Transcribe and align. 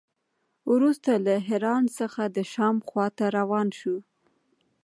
وروسته 0.71 1.11
له 1.25 1.35
حران 1.47 1.83
څخه 1.99 2.21
د 2.35 2.37
شام 2.53 2.75
خوا 2.87 3.07
ته 3.17 3.25
روان 3.37 3.67
شو. 3.79 3.95